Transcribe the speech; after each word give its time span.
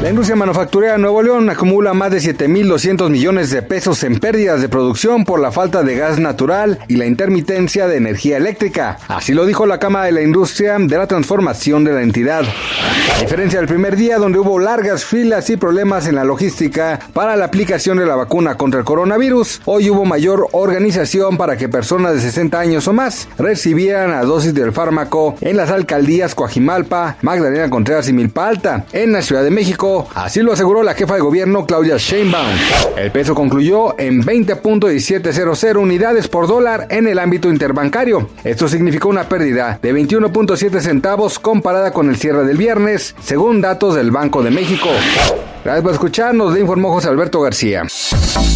La 0.00 0.10
industria 0.10 0.36
manufacturera 0.36 0.92
de 0.92 1.00
Nuevo 1.00 1.22
León 1.22 1.50
acumula 1.50 1.92
más 1.92 2.12
de 2.12 2.18
7.200 2.18 3.10
millones 3.10 3.50
de 3.50 3.62
pesos 3.62 4.04
en 4.04 4.20
pérdidas 4.20 4.60
de 4.60 4.68
producción 4.68 5.24
por 5.24 5.40
la 5.40 5.50
falta 5.50 5.82
de 5.82 5.96
gas 5.96 6.20
natural 6.20 6.78
y 6.86 6.94
la 6.94 7.06
intermitencia 7.06 7.88
de 7.88 7.96
energía 7.96 8.36
eléctrica. 8.36 8.98
Así 9.08 9.34
lo 9.34 9.44
dijo 9.44 9.66
la 9.66 9.80
Cámara 9.80 10.04
de 10.04 10.12
la 10.12 10.22
Industria 10.22 10.76
de 10.78 10.96
la 10.96 11.08
Transformación 11.08 11.82
de 11.82 11.94
la 11.94 12.02
entidad. 12.02 12.44
A 12.44 13.20
diferencia 13.20 13.58
del 13.58 13.66
primer 13.66 13.96
día 13.96 14.18
donde 14.18 14.38
hubo 14.38 14.60
largas 14.60 15.04
filas 15.04 15.50
y 15.50 15.56
problemas 15.56 16.06
en 16.06 16.14
la 16.14 16.22
logística 16.22 17.00
para 17.12 17.34
la 17.34 17.46
aplicación 17.46 17.98
de 17.98 18.06
la 18.06 18.14
vacuna 18.14 18.54
contra 18.54 18.78
el 18.78 18.86
coronavirus, 18.86 19.62
hoy 19.64 19.90
hubo 19.90 20.04
mayor 20.04 20.46
organización 20.52 21.36
para 21.36 21.56
que 21.56 21.68
personas 21.68 22.14
de 22.14 22.20
60 22.20 22.60
años 22.60 22.86
o 22.86 22.92
más 22.92 23.28
recibieran 23.36 24.12
la 24.12 24.22
dosis 24.22 24.54
del 24.54 24.70
fármaco 24.70 25.34
en 25.40 25.56
las 25.56 25.70
alcaldías 25.70 26.36
Coajimalpa, 26.36 27.16
Magdalena 27.22 27.68
Contreras 27.68 28.08
y 28.08 28.12
Milpa 28.12 28.46
Alta, 28.46 28.84
en 28.92 29.10
la 29.10 29.22
Ciudad 29.22 29.42
de 29.42 29.50
México 29.50 29.87
así 30.14 30.40
lo 30.40 30.52
aseguró 30.52 30.82
la 30.82 30.94
jefa 30.94 31.14
de 31.14 31.20
gobierno 31.20 31.66
Claudia 31.66 31.96
Sheinbaum. 31.96 32.56
El 32.96 33.10
peso 33.10 33.34
concluyó 33.34 33.98
en 33.98 34.22
20.1700 34.22 35.76
unidades 35.76 36.28
por 36.28 36.46
dólar 36.46 36.86
en 36.90 37.06
el 37.06 37.18
ámbito 37.18 37.48
interbancario. 37.48 38.30
Esto 38.44 38.68
significó 38.68 39.08
una 39.08 39.28
pérdida 39.28 39.78
de 39.80 39.94
21.7 39.94 40.80
centavos 40.80 41.38
comparada 41.38 41.92
con 41.92 42.08
el 42.08 42.16
cierre 42.16 42.44
del 42.44 42.56
viernes, 42.56 43.14
según 43.20 43.60
datos 43.60 43.94
del 43.94 44.10
Banco 44.10 44.42
de 44.42 44.50
México. 44.50 44.88
Gracias 45.64 45.82
por 45.82 45.92
escucharnos, 45.92 46.54
le 46.54 46.60
informó 46.60 46.92
José 46.92 47.08
Alberto 47.08 47.40
García. 47.40 47.84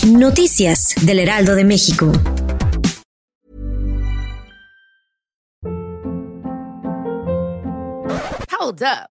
Noticias 0.06 0.94
del 1.03 1.19
Heraldo 1.19 1.55
de 1.55 1.64
México. 1.64 2.10
Hold 8.58 8.83
up. 8.83 9.12